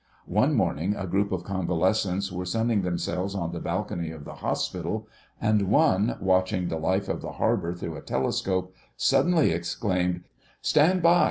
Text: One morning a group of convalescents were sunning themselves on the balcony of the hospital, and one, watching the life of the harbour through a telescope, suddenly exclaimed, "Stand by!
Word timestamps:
One 0.25 0.55
morning 0.55 0.95
a 0.97 1.05
group 1.05 1.31
of 1.31 1.43
convalescents 1.43 2.31
were 2.31 2.43
sunning 2.43 2.81
themselves 2.81 3.35
on 3.35 3.51
the 3.51 3.59
balcony 3.59 4.09
of 4.09 4.25
the 4.25 4.33
hospital, 4.33 5.07
and 5.39 5.67
one, 5.69 6.17
watching 6.19 6.69
the 6.69 6.79
life 6.79 7.07
of 7.07 7.21
the 7.21 7.33
harbour 7.33 7.75
through 7.75 7.97
a 7.97 8.01
telescope, 8.01 8.73
suddenly 8.97 9.51
exclaimed, 9.51 10.21
"Stand 10.63 11.03
by! 11.03 11.19